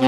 [0.00, 0.04] Hi,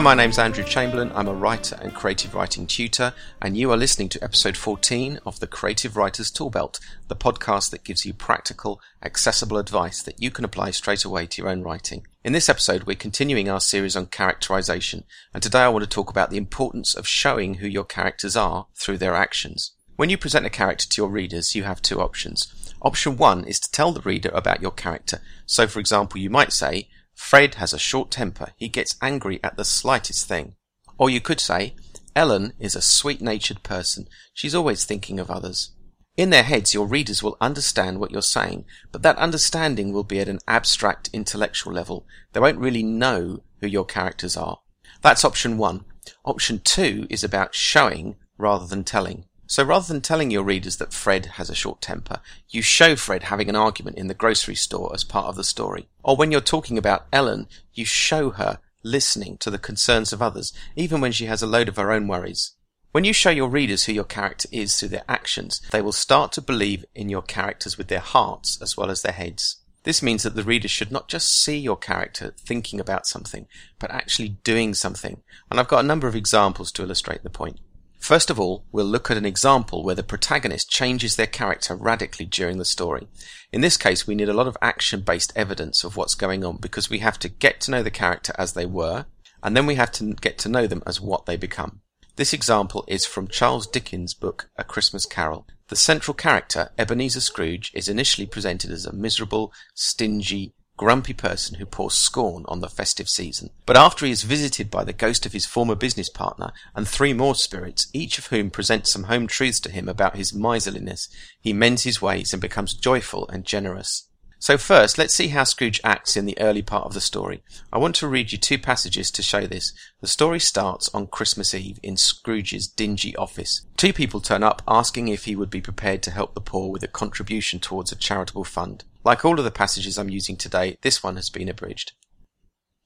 [0.00, 1.12] my name's Andrew Chamberlain.
[1.14, 5.38] I'm a writer and creative writing tutor, and you are listening to episode 14 of
[5.38, 10.44] the Creative Writers Toolbelt, the podcast that gives you practical, accessible advice that you can
[10.44, 12.04] apply straight away to your own writing.
[12.24, 16.10] In this episode, we're continuing our series on characterization, and today I want to talk
[16.10, 19.76] about the importance of showing who your characters are through their actions.
[20.00, 22.74] When you present a character to your readers, you have two options.
[22.80, 25.20] Option one is to tell the reader about your character.
[25.44, 28.54] So, for example, you might say, Fred has a short temper.
[28.56, 30.54] He gets angry at the slightest thing.
[30.96, 31.74] Or you could say,
[32.16, 34.08] Ellen is a sweet-natured person.
[34.32, 35.72] She's always thinking of others.
[36.16, 40.18] In their heads, your readers will understand what you're saying, but that understanding will be
[40.18, 42.06] at an abstract intellectual level.
[42.32, 44.60] They won't really know who your characters are.
[45.02, 45.84] That's option one.
[46.24, 49.26] Option two is about showing rather than telling.
[49.50, 53.24] So rather than telling your readers that Fred has a short temper, you show Fred
[53.24, 55.88] having an argument in the grocery store as part of the story.
[56.04, 60.52] Or when you're talking about Ellen, you show her listening to the concerns of others,
[60.76, 62.52] even when she has a load of her own worries.
[62.92, 66.30] When you show your readers who your character is through their actions, they will start
[66.34, 69.56] to believe in your characters with their hearts as well as their heads.
[69.82, 73.48] This means that the reader should not just see your character thinking about something,
[73.80, 75.22] but actually doing something.
[75.50, 77.58] And I've got a number of examples to illustrate the point.
[78.00, 82.24] First of all, we'll look at an example where the protagonist changes their character radically
[82.24, 83.06] during the story.
[83.52, 86.90] In this case, we need a lot of action-based evidence of what's going on because
[86.90, 89.04] we have to get to know the character as they were,
[89.42, 91.82] and then we have to get to know them as what they become.
[92.16, 95.46] This example is from Charles Dickens' book A Christmas Carol.
[95.68, 101.66] The central character, Ebenezer Scrooge, is initially presented as a miserable, stingy, grumpy person who
[101.66, 103.50] pours scorn on the festive season.
[103.66, 107.12] But after he is visited by the ghost of his former business partner and three
[107.12, 111.52] more spirits, each of whom presents some home truths to him about his miserliness, he
[111.52, 114.08] mends his ways and becomes joyful and generous.
[114.38, 117.42] So first, let's see how Scrooge acts in the early part of the story.
[117.70, 119.74] I want to read you two passages to show this.
[120.00, 123.66] The story starts on Christmas Eve in Scrooge's dingy office.
[123.76, 126.82] Two people turn up asking if he would be prepared to help the poor with
[126.82, 128.84] a contribution towards a charitable fund.
[129.02, 131.92] Like all of the passages I'm using today, this one has been abridged.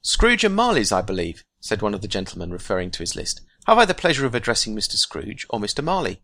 [0.02, 3.40] Scrooge and Marley's, I believe, said one of the gentlemen, referring to his list.
[3.66, 4.96] Have I the pleasure of addressing Mr.
[4.96, 5.82] Scrooge or Mr.
[5.82, 6.20] Marley?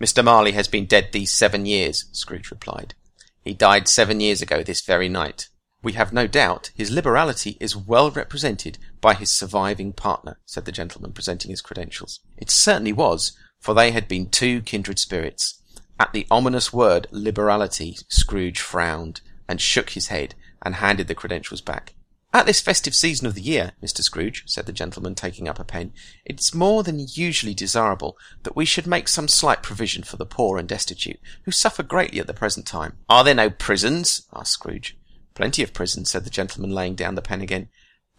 [0.00, 0.22] Mr.
[0.22, 2.94] Marley has been dead these seven years, Scrooge replied.
[3.42, 5.48] He died seven years ago this very night.
[5.82, 10.72] We have no doubt his liberality is well represented by his surviving partner, said the
[10.72, 12.20] gentleman, presenting his credentials.
[12.36, 15.62] It certainly was, for they had been two kindred spirits.
[15.98, 21.60] At the ominous word liberality, Scrooge frowned and shook his head and handed the credentials
[21.60, 21.94] back.
[22.34, 24.02] At this festive season of the year, Mr.
[24.02, 28.66] Scrooge, said the gentleman, taking up a pen, it's more than usually desirable that we
[28.66, 32.34] should make some slight provision for the poor and destitute, who suffer greatly at the
[32.34, 32.98] present time.
[33.08, 34.26] Are there no prisons?
[34.34, 34.98] asked Scrooge.
[35.34, 37.68] Plenty of prisons, said the gentleman, laying down the pen again.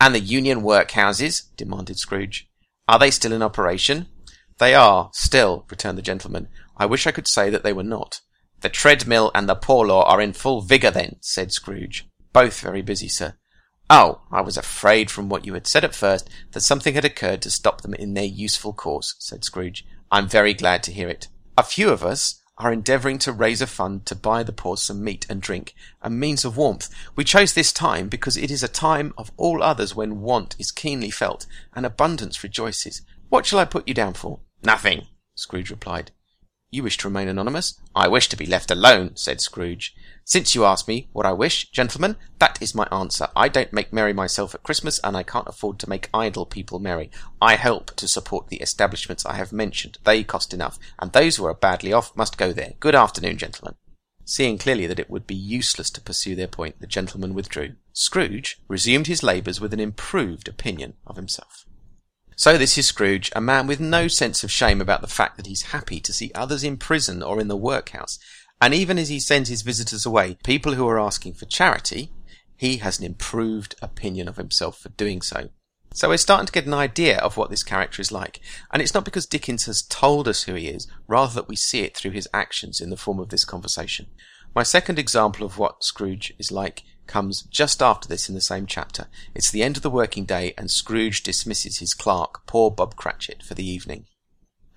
[0.02, 1.56] And the union workhouses?
[1.56, 2.50] demanded Scrooge.
[2.88, 4.08] Are they still in operation?
[4.58, 6.48] They are, still, returned the gentleman.
[6.78, 8.22] I wish I could say that they were not.
[8.62, 12.08] The treadmill and the poor law are in full vigour then, said Scrooge.
[12.34, 13.36] Both very busy, sir.
[13.90, 17.42] Oh, I was afraid from what you had said at first that something had occurred
[17.44, 19.86] to stop them in their useful course, said Scrooge.
[20.12, 21.28] I'm very glad to hear it.
[21.58, 25.04] A few of us are endeavouring to raise a fund to buy the poor some
[25.04, 26.90] meat and drink, a means of warmth.
[27.16, 30.72] We chose this time because it is a time of all others when want is
[30.72, 33.04] keenly felt and abundance rejoices.
[33.30, 34.40] What shall I put you down for?
[34.64, 36.12] Nothing, Scrooge replied.
[36.70, 37.80] You wish to remain anonymous?
[37.96, 39.96] I wish to be left alone, said Scrooge.
[40.26, 43.30] Since you ask me what I wish, gentlemen, that is my answer.
[43.38, 46.80] I don't make merry myself at Christmas, and I can't afford to make idle people
[46.80, 47.10] merry.
[47.42, 49.98] I help to support the establishments I have mentioned.
[50.04, 52.74] They cost enough, and those who are badly off must go there.
[52.82, 53.76] Good afternoon, gentlemen.
[54.26, 57.76] Seeing clearly that it would be useless to pursue their point, the gentleman withdrew.
[57.94, 61.66] Scrooge resumed his labours with an improved opinion of himself.
[62.40, 65.48] So this is Scrooge, a man with no sense of shame about the fact that
[65.48, 68.20] he's happy to see others in prison or in the workhouse,
[68.62, 72.12] and even as he sends his visitors away, people who are asking for charity,
[72.56, 75.50] he has an improved opinion of himself for doing so.
[75.96, 78.40] So we're starting to get an idea of what this character is like.
[78.72, 81.80] And it's not because Dickens has told us who he is, rather that we see
[81.82, 84.06] it through his actions in the form of this conversation.
[84.54, 88.66] My second example of what Scrooge is like comes just after this in the same
[88.66, 89.08] chapter.
[89.34, 93.44] It's the end of the working day and Scrooge dismisses his clerk, poor Bob Cratchit,
[93.44, 94.06] for the evening.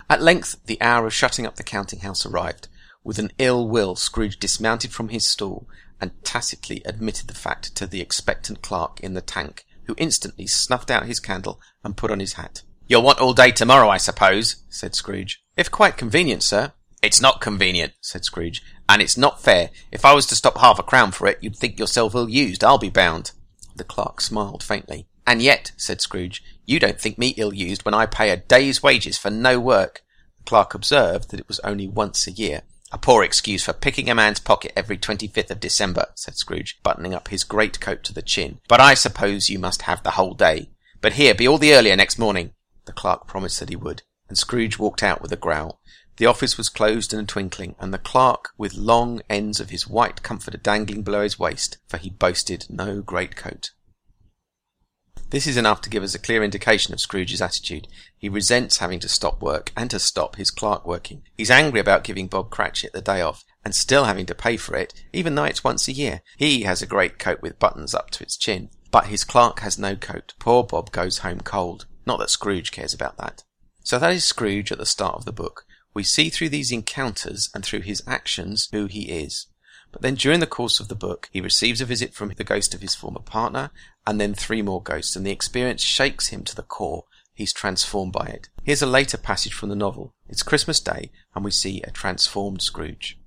[0.09, 2.67] At length the hour of shutting up the counting house arrived.
[3.03, 5.67] With an ill will, Scrooge dismounted from his stool
[5.99, 10.91] and tacitly admitted the fact to the expectant clerk in the tank, who instantly snuffed
[10.91, 12.63] out his candle and put on his hat.
[12.87, 15.41] You'll want all day tomorrow, I suppose, said Scrooge.
[15.55, 16.73] If quite convenient, sir.
[17.01, 19.71] It's not convenient, said Scrooge, and it's not fair.
[19.91, 22.63] If I was to stop half a crown for it, you'd think yourself ill used,
[22.63, 23.31] I'll be bound.
[23.75, 25.07] The clerk smiled faintly.
[25.25, 28.83] And yet, said Scrooge, you don't think me ill used when I pay a day's
[28.83, 30.03] wages for no work.
[30.37, 32.61] The clerk observed that it was only once a year.
[32.91, 37.15] A poor excuse for picking a man's pocket every 25th of December, said Scrooge, buttoning
[37.15, 38.59] up his great coat to the chin.
[38.67, 40.69] But I suppose you must have the whole day.
[40.99, 42.53] But here, be all the earlier next morning.
[42.85, 45.81] The clerk promised that he would, and Scrooge walked out with a growl.
[46.21, 49.87] The office was closed in a twinkling, and the clerk with long ends of his
[49.87, 53.71] white comforter dangling below his waist, for he boasted no great coat.
[55.31, 57.87] This is enough to give us a clear indication of Scrooge's attitude.
[58.19, 61.23] He resents having to stop work and to stop his clerk working.
[61.39, 64.75] He's angry about giving Bob Cratchit the day off and still having to pay for
[64.75, 66.21] it, even though it's once a year.
[66.37, 69.79] He has a great coat with buttons up to its chin, but his clerk has
[69.79, 70.35] no coat.
[70.37, 71.87] Poor Bob goes home cold.
[72.05, 73.43] Not that Scrooge cares about that.
[73.83, 75.65] So that is Scrooge at the start of the book.
[75.93, 79.47] We see through these encounters and through his actions who he is.
[79.91, 82.73] But then during the course of the book, he receives a visit from the ghost
[82.73, 83.71] of his former partner,
[84.07, 87.05] and then three more ghosts, and the experience shakes him to the core.
[87.33, 88.49] He's transformed by it.
[88.63, 90.13] Here's a later passage from the novel.
[90.29, 93.19] It's Christmas Day, and we see a transformed Scrooge.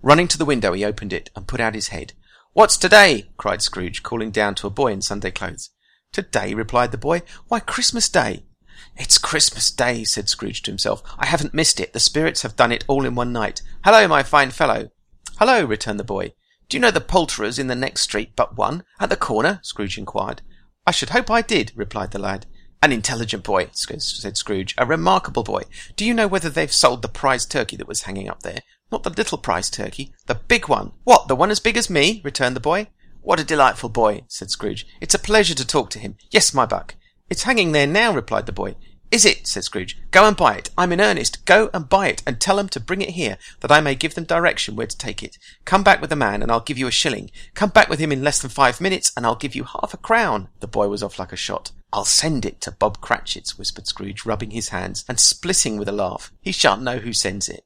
[0.00, 2.12] Running to the window, he opened it and put out his head.
[2.52, 3.30] What's today?
[3.36, 5.70] cried Scrooge, calling down to a boy in Sunday clothes.
[6.12, 7.22] Today, replied the boy.
[7.48, 8.44] Why, Christmas Day.
[8.96, 11.02] It's Christmas Day, said Scrooge to himself.
[11.18, 11.92] I haven't missed it.
[11.92, 13.62] The spirits have done it all in one night.
[13.84, 14.90] Hello, my fine fellow.
[15.38, 16.32] Hello, returned the boy.
[16.68, 18.84] Do you know the poulterer's in the next street but one?
[19.00, 19.60] At the corner?
[19.62, 20.42] Scrooge inquired.
[20.86, 22.46] I should hope I did, replied the lad.
[22.82, 24.74] An intelligent boy, said Scrooge.
[24.78, 25.62] A remarkable boy.
[25.96, 28.60] Do you know whether they've sold the prize turkey that was hanging up there?
[28.90, 30.92] Not the little prize turkey, the big one.
[31.04, 32.20] What, the one as big as me?
[32.24, 32.88] returned the boy.
[33.20, 34.86] What a delightful boy, said Scrooge.
[35.00, 36.16] It's a pleasure to talk to him.
[36.30, 36.94] Yes, my buck.
[37.30, 38.76] It's hanging there now, replied the boy.
[39.10, 39.46] Is it?
[39.46, 39.98] said Scrooge.
[40.10, 40.70] Go and buy it.
[40.76, 41.46] I'm in earnest.
[41.46, 44.14] Go and buy it, and tell them to bring it here, that I may give
[44.14, 45.38] them direction where to take it.
[45.64, 47.30] Come back with the man, and I'll give you a shilling.
[47.54, 49.98] Come back with him in less than five minutes, and I'll give you half a
[49.98, 50.48] crown.
[50.60, 51.70] The boy was off like a shot.
[51.90, 55.92] I'll send it to Bob Cratchit's, whispered Scrooge, rubbing his hands, and splitting with a
[55.92, 56.30] laugh.
[56.42, 57.64] He shan't know who sends it.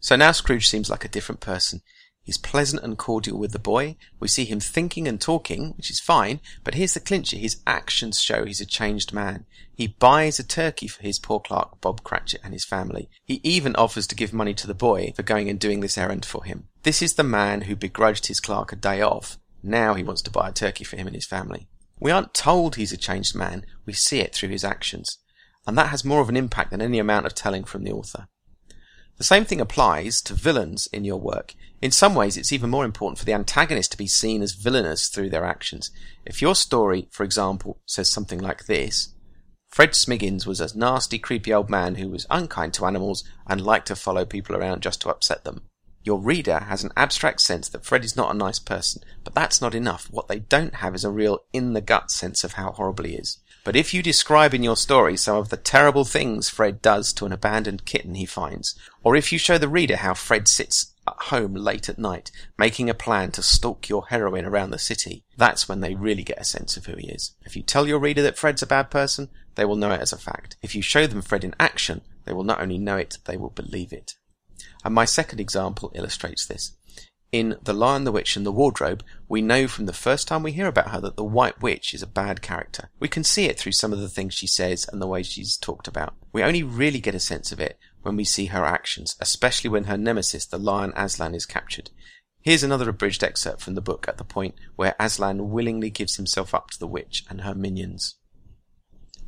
[0.00, 1.80] So now Scrooge seems like a different person.
[2.24, 3.96] He's pleasant and cordial with the boy.
[4.18, 7.36] We see him thinking and talking, which is fine, but here's the clincher.
[7.36, 9.44] His actions show he's a changed man.
[9.76, 13.10] He buys a turkey for his poor clerk, Bob Cratchit, and his family.
[13.24, 16.24] He even offers to give money to the boy for going and doing this errand
[16.24, 16.68] for him.
[16.82, 19.38] This is the man who begrudged his clerk a day off.
[19.62, 21.68] Now he wants to buy a turkey for him and his family.
[22.00, 23.66] We aren't told he's a changed man.
[23.84, 25.18] We see it through his actions.
[25.66, 28.28] And that has more of an impact than any amount of telling from the author.
[29.16, 31.54] The same thing applies to villains in your work.
[31.80, 35.08] In some ways, it's even more important for the antagonist to be seen as villainous
[35.08, 35.90] through their actions.
[36.24, 39.14] If your story, for example, says something like this,
[39.68, 43.88] Fred Smiggins was a nasty, creepy old man who was unkind to animals and liked
[43.88, 45.62] to follow people around just to upset them.
[46.04, 49.62] Your reader has an abstract sense that Fred is not a nice person, but that's
[49.62, 50.06] not enough.
[50.10, 53.14] What they don't have is a real in the gut sense of how horrible he
[53.14, 53.38] is.
[53.64, 57.24] But if you describe in your story some of the terrible things Fred does to
[57.24, 61.14] an abandoned kitten he finds, or if you show the reader how Fred sits at
[61.14, 65.70] home late at night, making a plan to stalk your heroine around the city, that's
[65.70, 67.34] when they really get a sense of who he is.
[67.46, 70.12] If you tell your reader that Fred's a bad person, they will know it as
[70.12, 70.58] a fact.
[70.60, 73.50] If you show them Fred in action, they will not only know it, they will
[73.50, 74.16] believe it.
[74.84, 76.76] And my second example illustrates this.
[77.32, 80.52] In The Lion, the Witch, and the Wardrobe, we know from the first time we
[80.52, 82.90] hear about her that the White Witch is a bad character.
[83.00, 85.56] We can see it through some of the things she says and the way she's
[85.56, 86.14] talked about.
[86.32, 89.84] We only really get a sense of it when we see her actions, especially when
[89.84, 91.90] her nemesis, the lion Aslan, is captured.
[92.40, 96.54] Here's another abridged excerpt from the book at the point where Aslan willingly gives himself
[96.54, 98.16] up to the witch and her minions.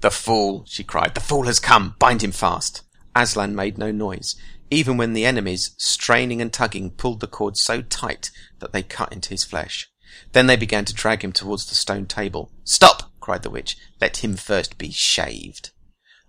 [0.00, 1.14] The fool, she cried.
[1.14, 1.96] The fool has come.
[1.98, 2.82] Bind him fast.
[3.16, 4.36] Aslan made no noise
[4.70, 9.12] even when the enemies, straining and tugging, pulled the cord so tight that they cut
[9.12, 9.90] into his flesh.
[10.32, 12.50] Then they began to drag him towards the stone table.
[12.64, 13.12] Stop!
[13.20, 13.76] cried the witch.
[14.00, 15.70] Let him first be shaved.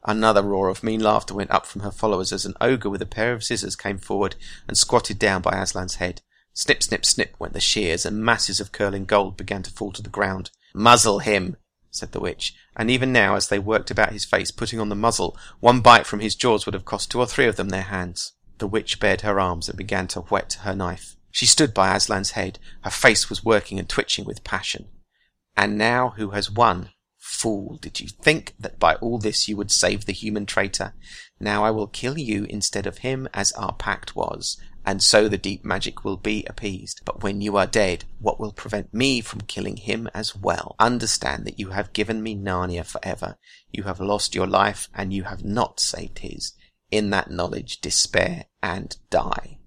[0.03, 3.07] Another roar of mean laughter went up from her followers as an ogre with a
[3.07, 4.35] pair of scissors came forward
[4.67, 6.21] and squatted down by Aslan's head.
[6.53, 10.01] Snip, snip, snip went the shears, and masses of curling gold began to fall to
[10.01, 10.49] the ground.
[10.73, 11.55] Muzzle him,
[11.91, 14.95] said the witch, and even now, as they worked about his face, putting on the
[14.95, 17.81] muzzle, one bite from his jaws would have cost two or three of them their
[17.83, 18.33] hands.
[18.57, 21.15] The witch bared her arms and began to whet her knife.
[21.31, 22.57] She stood by Aslan's head.
[22.81, 24.87] Her face was working and twitching with passion.
[25.55, 26.89] And now who has won?
[27.17, 30.93] Fool, did you think that by all this you would save the human traitor?
[31.39, 35.37] Now I will kill you instead of him as our pact was, and so the
[35.37, 37.01] deep magic will be appeased.
[37.03, 40.77] But when you are dead, what will prevent me from killing him as well?
[40.79, 43.37] Understand that you have given me Narnia forever.
[43.69, 46.53] You have lost your life, and you have not saved his.
[46.89, 49.59] in that knowledge, despair and die.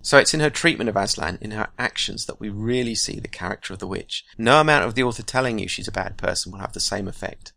[0.00, 3.28] So it's in her treatment of Aslan, in her actions, that we really see the
[3.28, 4.24] character of the witch.
[4.36, 7.06] No amount of the author telling you she's a bad person will have the same
[7.06, 7.52] effect.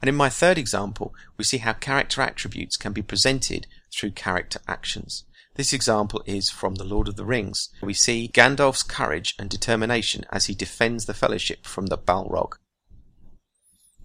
[0.00, 4.60] And in my third example, we see how character attributes can be presented through character
[4.66, 5.26] actions.
[5.56, 7.68] This example is from The Lord of the Rings.
[7.80, 12.54] We see Gandalf's courage and determination as he defends the Fellowship from the Balrog.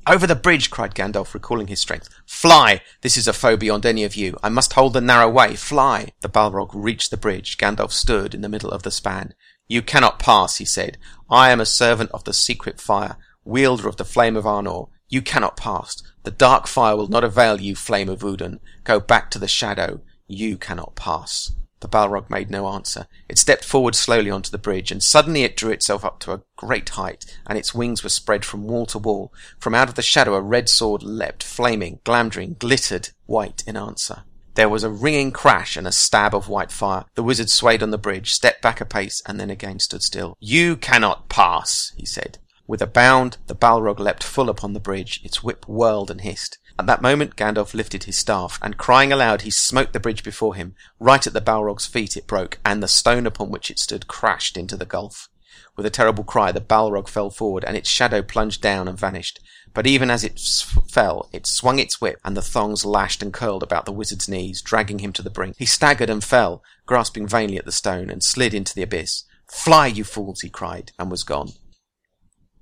[0.05, 2.07] Over the bridge, cried Gandalf, recalling his strength.
[2.27, 2.81] Fly!
[3.01, 4.37] This is a foe beyond any of you.
[4.43, 5.55] I must hold the narrow way.
[5.55, 6.13] Fly!
[6.21, 7.57] The Balrog reached the bridge.
[7.57, 9.33] Gandalf stood in the middle of the span.
[9.67, 10.99] You cannot pass, he said.
[11.31, 14.89] I am a servant of the secret fire, wielder of the flame of Anor.
[15.07, 16.01] You cannot pass.
[16.23, 18.59] The dark fire will not avail you, flame of Udun.
[18.83, 20.01] Go back to the shadow.
[20.29, 21.51] You cannot pass.
[21.79, 23.07] The Balrog made no answer.
[23.27, 26.41] It stepped forward slowly onto the bridge, and suddenly it drew itself up to a
[26.55, 29.33] great height, and its wings were spread from wall to wall.
[29.57, 34.24] From out of the shadow a red sword leapt, flaming, Glamdring, glittered white in answer.
[34.53, 37.05] There was a ringing crash and a stab of white fire.
[37.15, 40.38] The wizard swayed on the bridge, stepped back a pace, and then again stood still.
[40.39, 42.38] You cannot pass, he said.
[42.67, 45.21] With a bound, the Balrog leapt full upon the bridge.
[45.24, 46.59] Its whip whirled and hissed.
[46.79, 50.55] At that moment Gandalf lifted his staff, and crying aloud he smote the bridge before
[50.55, 50.75] him.
[50.98, 54.55] Right at the Balrog's feet it broke, and the stone upon which it stood crashed
[54.55, 55.27] into the gulf.
[55.75, 59.41] With a terrible cry the Balrog fell forward, and its shadow plunged down and vanished.
[59.74, 60.39] But even as it
[60.88, 64.62] fell, it swung its whip, and the thongs lashed and curled about the wizard's knees,
[64.62, 65.57] dragging him to the brink.
[65.59, 69.25] He staggered and fell, grasping vainly at the stone, and slid into the abyss.
[69.51, 71.50] Fly, you fools, he cried, and was gone.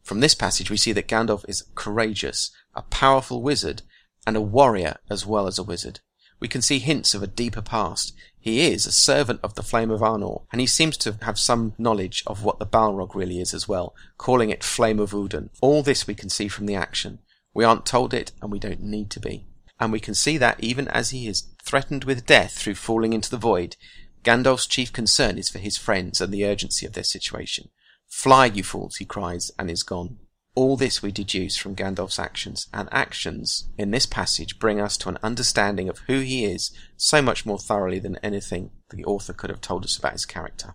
[0.01, 3.83] From this passage we see that Gandalf is courageous, a powerful wizard,
[4.27, 6.01] and a warrior as well as a wizard.
[6.39, 8.13] We can see hints of a deeper past.
[8.37, 11.73] He is a servant of the Flame of Anor, and he seems to have some
[11.77, 15.49] knowledge of what the Balrog really is as well, calling it Flame of Udun.
[15.61, 17.19] All this we can see from the action.
[17.53, 19.47] We aren't told it, and we don't need to be.
[19.79, 23.31] And we can see that even as he is threatened with death through falling into
[23.31, 23.77] the void,
[24.23, 27.69] Gandalf's chief concern is for his friends and the urgency of their situation.
[28.07, 30.17] Fly, you fools, he cries, and is gone.
[30.57, 35.09] All this we deduce from Gandalf's actions, and actions in this passage bring us to
[35.09, 39.51] an understanding of who he is so much more thoroughly than anything the author could
[39.51, 40.73] have told us about his character.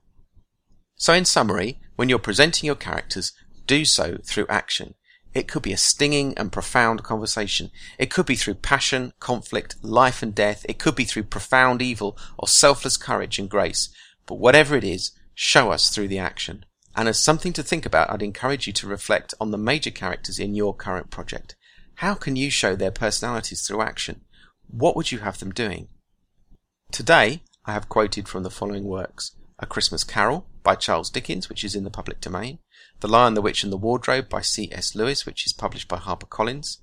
[0.94, 3.32] So in summary, when you're presenting your characters,
[3.66, 4.94] do so through action.
[5.34, 7.72] It could be a stinging and profound conversation.
[7.98, 10.64] It could be through passion, conflict, life and death.
[10.68, 13.88] It could be through profound evil or selfless courage and grace.
[14.26, 16.66] But whatever it is, show us through the action.
[16.94, 20.38] And as something to think about, I'd encourage you to reflect on the major characters
[20.38, 21.56] in your current project.
[21.96, 24.22] How can you show their personalities through action?
[24.68, 25.88] What would you have them doing?
[26.90, 29.32] Today, I have quoted from the following works.
[29.58, 32.58] A Christmas Carol by Charles Dickens, which is in the public domain.
[33.00, 34.94] The Lion, the Witch and the Wardrobe by C.S.
[34.94, 36.78] Lewis, which is published by HarperCollins.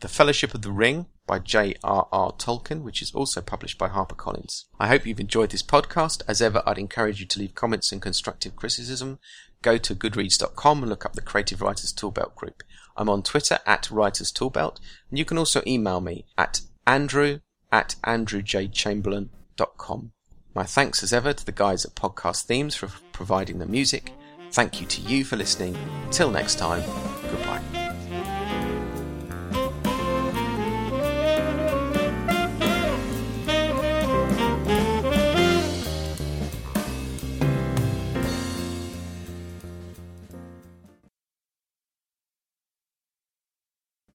[0.00, 2.32] The Fellowship of the Ring by J.R.R.
[2.32, 4.64] Tolkien, which is also published by HarperCollins.
[4.80, 6.22] I hope you've enjoyed this podcast.
[6.26, 9.18] As ever, I'd encourage you to leave comments and constructive criticism
[9.62, 12.64] go to goodreads.com and look up the Creative Writers Toolbelt group.
[12.96, 14.78] I'm on Twitter at Writers Toolbelt,
[15.08, 17.38] and you can also email me at andrew
[17.70, 20.12] at andrewjchamberlain.com.
[20.54, 24.12] My thanks as ever to the guys at Podcast Themes for providing the music.
[24.50, 25.78] Thank you to you for listening.
[26.10, 26.82] Till next time,